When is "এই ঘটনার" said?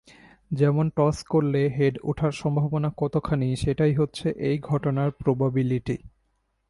4.39-5.09